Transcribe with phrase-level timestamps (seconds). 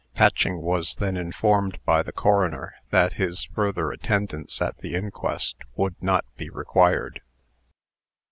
[0.15, 5.93] Patching was then informed by the coroner that his further attendance at the inquest would
[6.01, 7.21] not be required.